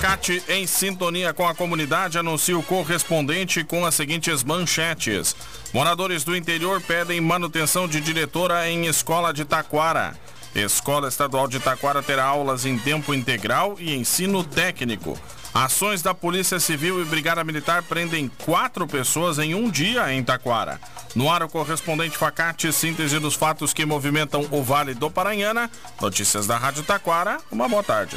[0.00, 5.34] Facate em sintonia com a comunidade anuncia o correspondente com as seguintes manchetes.
[5.74, 10.16] Moradores do interior pedem manutenção de diretora em escola de Taquara.
[10.54, 15.18] Escola Estadual de Taquara terá aulas em tempo integral e ensino técnico.
[15.52, 20.80] Ações da Polícia Civil e Brigada Militar prendem quatro pessoas em um dia em Taquara.
[21.16, 25.68] No ar, o correspondente Facate, síntese dos fatos que movimentam o Vale do Paranhana.
[26.00, 27.38] Notícias da Rádio Taquara.
[27.50, 28.16] Uma boa tarde.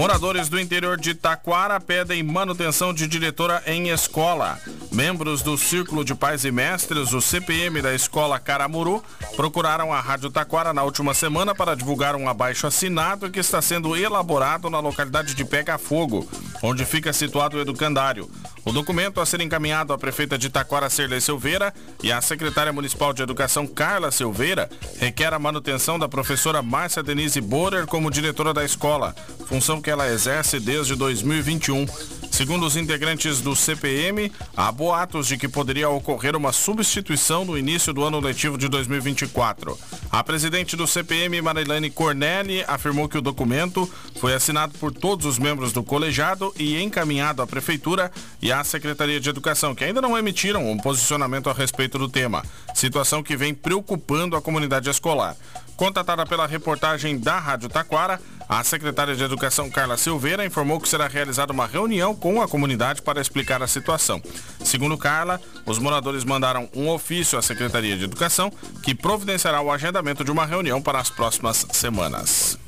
[0.00, 4.58] Moradores do interior de Taquara pedem manutenção de diretora em escola.
[4.90, 9.04] Membros do Círculo de Pais e Mestres, o CPM da Escola Caramuru,
[9.36, 13.94] procuraram a Rádio Taquara na última semana para divulgar um abaixo assinado que está sendo
[13.94, 16.26] elaborado na localidade de Pega Fogo,
[16.62, 18.30] onde fica situado o educandário.
[18.64, 21.72] O documento a ser encaminhado à prefeita de Taquara, Serlei Silveira,
[22.02, 27.40] e à secretária municipal de Educação, Carla Silveira, requer a manutenção da professora Márcia Denise
[27.40, 29.14] Borer como diretora da escola,
[29.46, 31.86] função que ela exerce desde 2021.
[32.40, 37.92] Segundo os integrantes do CPM, há boatos de que poderia ocorrer uma substituição no início
[37.92, 39.78] do ano letivo de 2024.
[40.10, 43.86] A presidente do CPM, Marilene Cornelli, afirmou que o documento
[44.18, 48.10] foi assinado por todos os membros do colegiado e encaminhado à prefeitura
[48.40, 52.42] e à Secretaria de Educação, que ainda não emitiram um posicionamento a respeito do tema,
[52.74, 55.36] situação que vem preocupando a comunidade escolar.
[55.76, 58.20] Contatada pela reportagem da Rádio Taquara,
[58.50, 63.00] a secretária de Educação Carla Silveira informou que será realizada uma reunião com a comunidade
[63.00, 64.20] para explicar a situação.
[64.64, 68.52] Segundo Carla, os moradores mandaram um ofício à Secretaria de Educação
[68.82, 72.58] que providenciará o agendamento de uma reunião para as próximas semanas.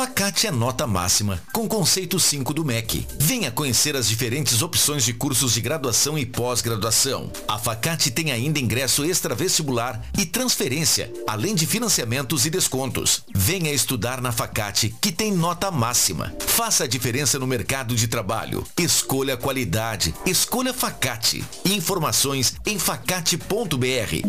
[0.00, 3.06] Facate é nota máxima, com conceito 5 do MEC.
[3.18, 7.30] Venha conhecer as diferentes opções de cursos de graduação e pós-graduação.
[7.46, 13.24] A Facate tem ainda ingresso extravestibular e transferência, além de financiamentos e descontos.
[13.34, 16.34] Venha estudar na Facate, que tem nota máxima.
[16.46, 18.66] Faça a diferença no mercado de trabalho.
[18.78, 20.14] Escolha qualidade.
[20.24, 21.44] Escolha Facate.
[21.66, 24.22] Informações em facate.br.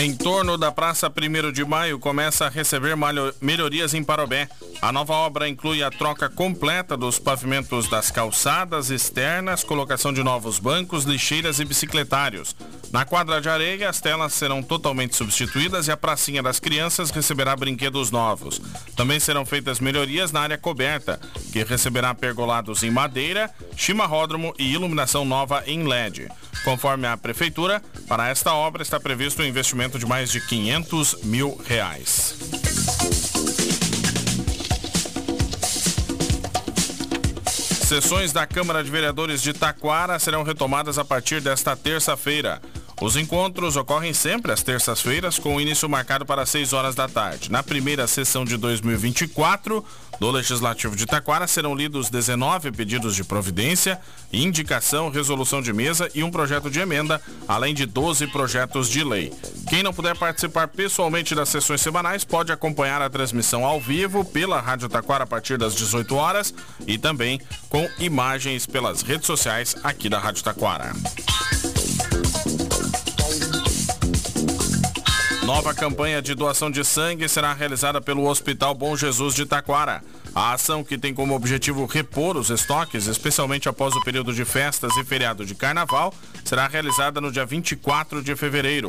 [0.00, 2.94] Em torno da Praça 1 de Maio começa a receber
[3.40, 4.48] melhorias em Parobé.
[4.80, 10.60] A nova obra inclui a troca completa dos pavimentos das calçadas externas, colocação de novos
[10.60, 12.54] bancos, lixeiras e bicicletários.
[12.92, 17.56] Na quadra de areia, as telas serão totalmente substituídas e a pracinha das crianças receberá
[17.56, 18.62] brinquedos novos.
[18.94, 21.18] Também serão feitas melhorias na área coberta,
[21.52, 26.28] que receberá pergolados em madeira, chimarródromo e iluminação nova em LED.
[26.64, 31.60] Conforme a Prefeitura, para esta obra está previsto um investimento de mais de 500 mil
[31.66, 32.34] reais.
[37.88, 42.60] Sessões da Câmara de Vereadores de Taquara serão retomadas a partir desta terça-feira.
[43.00, 47.50] Os encontros ocorrem sempre às terças-feiras, com o início marcado para 6 horas da tarde.
[47.50, 49.84] Na primeira sessão de 2024
[50.18, 54.00] do Legislativo de Taquara serão lidos 19 pedidos de providência,
[54.32, 59.32] indicação, resolução de mesa e um projeto de emenda, além de 12 projetos de lei.
[59.68, 64.60] Quem não puder participar pessoalmente das sessões semanais pode acompanhar a transmissão ao vivo pela
[64.60, 66.52] Rádio Taquara a partir das 18 horas
[66.84, 70.92] e também com imagens pelas redes sociais aqui da Rádio Taquara.
[75.48, 80.04] Nova campanha de doação de sangue será realizada pelo Hospital Bom Jesus de Taquara.
[80.34, 84.94] A ação, que tem como objetivo repor os estoques, especialmente após o período de festas
[84.98, 86.12] e feriado de carnaval,
[86.44, 88.88] será realizada no dia 24 de fevereiro.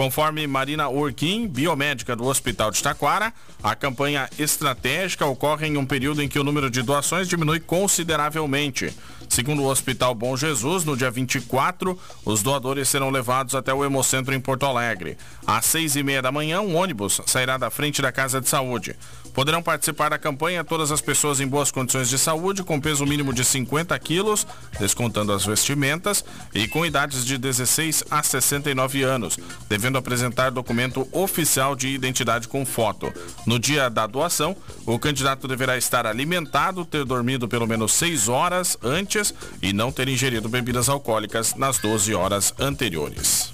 [0.00, 6.22] Conforme Marina Urquim, biomédica do Hospital de Taquara, a campanha estratégica ocorre em um período
[6.22, 8.94] em que o número de doações diminui consideravelmente.
[9.28, 14.34] Segundo o Hospital Bom Jesus, no dia 24, os doadores serão levados até o Hemocentro
[14.34, 15.16] em Porto Alegre.
[15.46, 18.96] Às seis e meia da manhã, um ônibus sairá da frente da Casa de Saúde.
[19.32, 23.32] Poderão participar da campanha todas as pessoas em boas condições de saúde, com peso mínimo
[23.32, 24.44] de 50 quilos,
[24.80, 29.38] descontando as vestimentas, e com idades de 16 a 69 anos,
[29.68, 33.12] devendo apresentar documento oficial de identidade com foto.
[33.46, 34.56] No dia da doação,
[34.86, 40.08] o candidato deverá estar alimentado, ter dormido pelo menos 6 horas antes e não ter
[40.08, 43.50] ingerido bebidas alcoólicas nas 12 horas anteriores.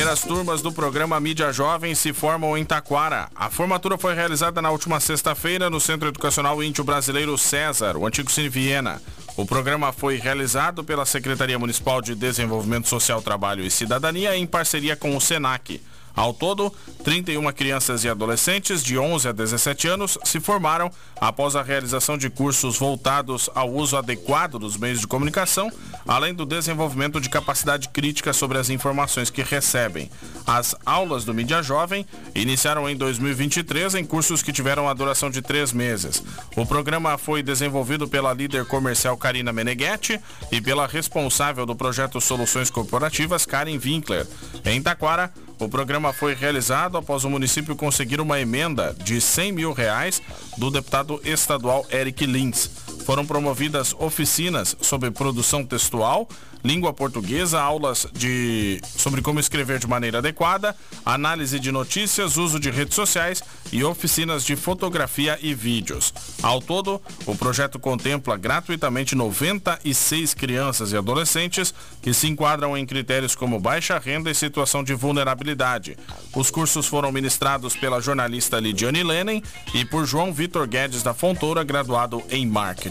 [0.00, 3.28] Primeiras turmas do programa Mídia Jovem se formam em Taquara.
[3.36, 8.30] A formatura foi realizada na última sexta-feira no Centro Educacional Índio Brasileiro César, o antigo
[8.30, 9.02] Cine Viena.
[9.36, 14.96] O programa foi realizado pela Secretaria Municipal de Desenvolvimento Social, Trabalho e Cidadania em parceria
[14.96, 15.82] com o SENAC.
[16.14, 16.72] Ao todo,
[17.04, 20.90] 31 crianças e adolescentes de 11 a 17 anos se formaram
[21.20, 25.70] após a realização de cursos voltados ao uso adequado dos meios de comunicação,
[26.06, 30.10] além do desenvolvimento de capacidade crítica sobre as informações que recebem.
[30.46, 35.42] As aulas do Mídia Jovem iniciaram em 2023 em cursos que tiveram a duração de
[35.42, 36.22] três meses.
[36.56, 40.20] O programa foi desenvolvido pela líder comercial Karina Meneghetti
[40.50, 44.26] e pela responsável do projeto Soluções Corporativas, Karen Winkler.
[44.64, 49.72] Em Taquara, o programa foi realizado após o município conseguir uma emenda de 100 mil
[49.72, 50.22] reais
[50.56, 52.70] do deputado estadual Eric Lins.
[53.04, 56.28] Foram promovidas oficinas sobre produção textual,
[56.64, 62.70] língua portuguesa, aulas de sobre como escrever de maneira adequada, análise de notícias, uso de
[62.70, 63.42] redes sociais
[63.72, 66.12] e oficinas de fotografia e vídeos.
[66.42, 71.72] Ao todo, o projeto contempla gratuitamente 96 crianças e adolescentes
[72.02, 75.96] que se enquadram em critérios como baixa renda e situação de vulnerabilidade.
[76.34, 79.42] Os cursos foram ministrados pela jornalista Lidiane Lenin
[79.74, 82.89] e por João Vitor Guedes da Fontoura, graduado em marketing.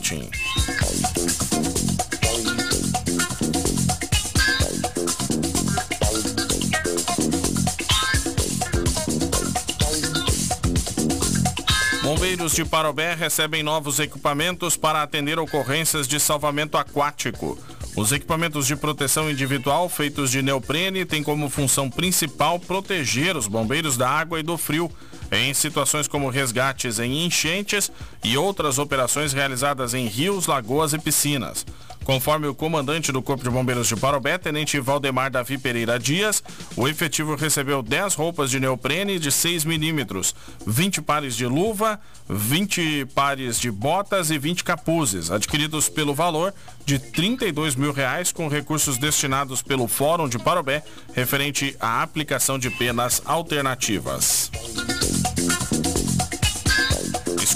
[12.01, 17.57] Bombeiros de Parobé recebem novos equipamentos para atender ocorrências de salvamento aquático.
[17.95, 23.98] Os equipamentos de proteção individual feitos de neoprene têm como função principal proteger os bombeiros
[23.98, 24.90] da água e do frio
[25.31, 27.92] em situações como resgates em enchentes
[28.24, 31.66] e outras operações realizadas em rios, lagoas e piscinas.
[32.10, 36.42] Conforme o comandante do Corpo de Bombeiros de Parobé, Tenente Valdemar Davi Pereira Dias,
[36.76, 40.34] o efetivo recebeu 10 roupas de neoprene de 6 milímetros,
[40.66, 46.52] 20 pares de luva, 20 pares de botas e 20 capuzes, adquiridos pelo valor
[46.84, 50.84] de 32 mil reais com recursos destinados pelo Fórum de Parobé,
[51.14, 54.50] referente à aplicação de penas alternativas.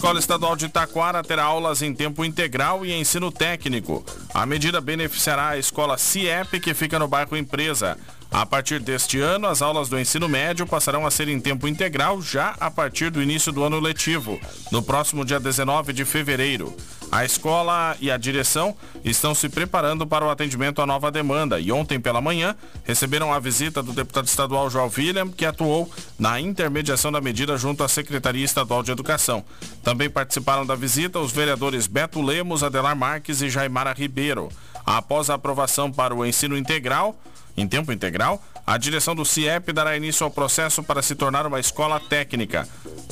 [0.03, 4.03] Escola Estadual de Taquara terá aulas em tempo integral e ensino técnico.
[4.33, 7.97] A medida beneficiará a escola CIEP, que fica no bairro Empresa.
[8.33, 12.19] A partir deste ano, as aulas do ensino médio passarão a ser em tempo integral
[12.19, 14.41] já a partir do início do ano letivo,
[14.71, 16.75] no próximo dia 19 de fevereiro.
[17.11, 18.75] A escola e a direção
[19.05, 23.37] estão se preparando para o atendimento à nova demanda e ontem pela manhã receberam a
[23.37, 28.43] visita do deputado estadual João William, que atuou na intermediação da medida junto à Secretaria
[28.43, 29.45] Estadual de Educação.
[29.83, 34.49] Também participaram da visita os vereadores Beto Lemos, Adelar Marques e Jaimara Ribeiro.
[34.83, 37.15] Após a aprovação para o ensino integral,
[37.55, 41.59] em tempo integral, a direção do CIEP dará início ao processo para se tornar uma
[41.59, 42.67] escola técnica.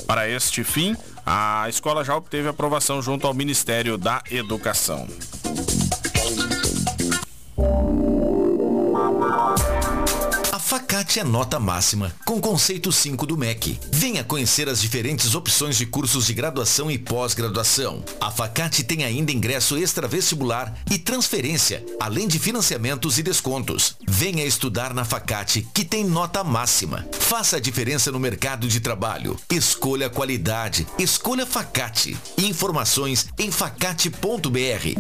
[0.08, 0.96] Para este fim,
[1.26, 5.08] a escola já obteve aprovação junto ao Ministério da Educação.
[10.72, 13.78] Facate é nota máxima, com conceito 5 do MEC.
[13.92, 18.02] Venha conhecer as diferentes opções de cursos de graduação e pós-graduação.
[18.22, 23.98] A Facate tem ainda ingresso extravestibular e transferência, além de financiamentos e descontos.
[24.08, 27.06] Venha estudar na Facate, que tem nota máxima.
[27.20, 29.38] Faça a diferença no mercado de trabalho.
[29.50, 30.88] Escolha qualidade.
[30.98, 32.18] Escolha Facate.
[32.38, 34.96] Informações em facate.br.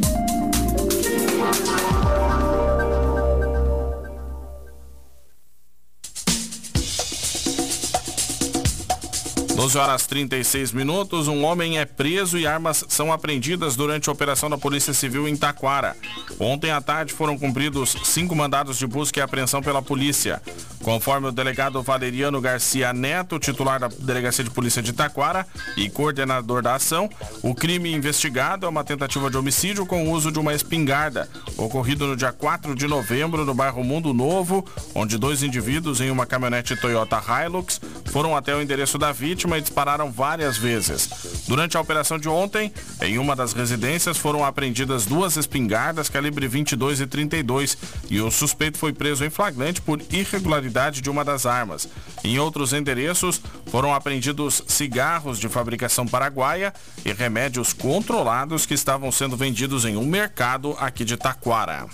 [9.61, 14.49] 12 horas 36 minutos, um homem é preso e armas são apreendidas durante a operação
[14.49, 15.95] da Polícia Civil em Taquara.
[16.39, 20.41] Ontem à tarde foram cumpridos cinco mandados de busca e apreensão pela polícia.
[20.83, 25.45] Conforme o delegado Valeriano Garcia Neto, titular da Delegacia de Polícia de Taquara
[25.77, 27.07] e coordenador da ação,
[27.43, 32.07] o crime investigado é uma tentativa de homicídio com o uso de uma espingarda, ocorrido
[32.07, 36.75] no dia 4 de novembro no bairro Mundo Novo, onde dois indivíduos em uma caminhonete
[36.75, 41.09] Toyota Hilux foram até o endereço da vítima e dispararam várias vezes.
[41.47, 47.01] Durante a operação de ontem, em uma das residências foram apreendidas duas espingardas calibre 22
[47.01, 47.77] e 32
[48.09, 50.70] e o suspeito foi preso em flagrante por irregularidade
[51.01, 51.87] de uma das armas.
[52.23, 56.73] Em outros endereços foram apreendidos cigarros de fabricação paraguaia
[57.05, 61.85] e remédios controlados que estavam sendo vendidos em um mercado aqui de Taquara.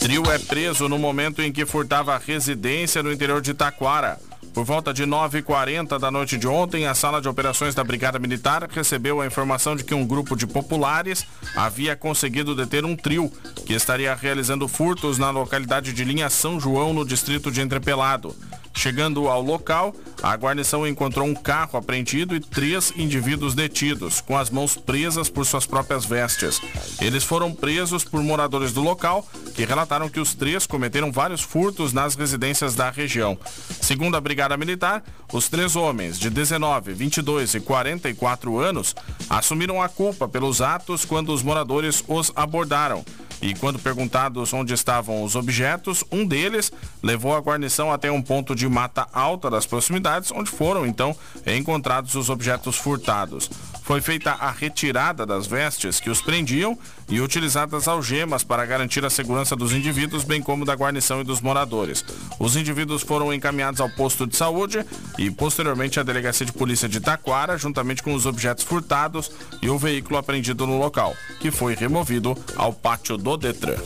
[0.00, 4.18] Trio é preso no momento em que furtava a residência no interior de Taquara.
[4.58, 8.68] Por volta de 9h40 da noite de ontem, a sala de operações da Brigada Militar
[8.68, 11.24] recebeu a informação de que um grupo de populares
[11.54, 13.30] havia conseguido deter um trio
[13.64, 18.34] que estaria realizando furtos na localidade de Linha São João, no distrito de Entrepelado.
[18.78, 19.92] Chegando ao local,
[20.22, 25.44] a guarnição encontrou um carro apreendido e três indivíduos detidos, com as mãos presas por
[25.44, 26.60] suas próprias vestes.
[27.00, 31.92] Eles foram presos por moradores do local, que relataram que os três cometeram vários furtos
[31.92, 33.36] nas residências da região.
[33.82, 38.94] Segundo a Brigada Militar, os três homens, de 19, 22 e 44 anos,
[39.28, 43.04] assumiram a culpa pelos atos quando os moradores os abordaram.
[43.40, 48.54] E quando perguntados onde estavam os objetos, um deles levou a guarnição até um ponto
[48.54, 51.16] de mata alta das proximidades, onde foram então
[51.46, 53.48] encontrados os objetos furtados.
[53.88, 56.78] Foi feita a retirada das vestes que os prendiam
[57.08, 61.40] e utilizadas algemas para garantir a segurança dos indivíduos, bem como da guarnição e dos
[61.40, 62.04] moradores.
[62.38, 64.84] Os indivíduos foram encaminhados ao posto de saúde
[65.16, 69.30] e posteriormente à delegacia de polícia de Taquara, juntamente com os objetos furtados
[69.62, 73.78] e o veículo apreendido no local, que foi removido ao pátio do Detran.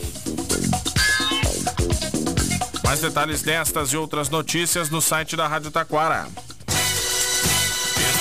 [2.82, 6.26] Mais detalhes destas e outras notícias no site da Rádio Taquara.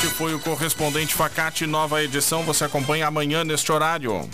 [0.07, 2.43] Foi o correspondente Facate, nova edição.
[2.43, 4.27] Você acompanha amanhã neste horário.